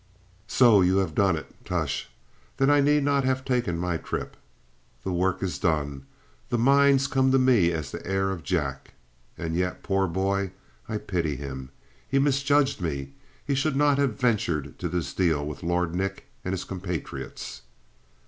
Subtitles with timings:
[0.47, 1.53] So you have done it?
[1.63, 2.07] Tush,
[2.57, 4.35] then I need not have taken my trip.
[5.03, 6.07] The work is done;
[6.49, 8.95] the mines come to me as the heir of Jack.
[9.37, 10.53] And yet, poor boy,
[10.89, 11.69] I pity him!
[12.09, 13.13] He misjudged me;
[13.45, 17.61] he should not have ventured to this deal with Lord Nick and his compatriots!"